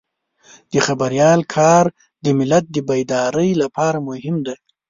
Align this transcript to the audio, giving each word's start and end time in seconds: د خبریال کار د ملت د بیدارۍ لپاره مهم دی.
د 0.71 0.73
خبریال 0.87 1.41
کار 1.55 1.85
د 2.23 2.25
ملت 2.39 2.65
د 2.71 2.77
بیدارۍ 2.89 3.51
لپاره 3.61 3.97
مهم 4.09 4.35
دی. 4.45 4.55